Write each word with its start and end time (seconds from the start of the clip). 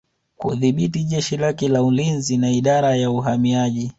Kudhibiti 0.37 1.03
jeshi 1.03 1.37
lake 1.37 1.67
la 1.67 1.83
ulinzi 1.83 2.37
na 2.37 2.51
Idara 2.51 2.95
ya 2.95 3.11
Uhamiaji 3.11 3.89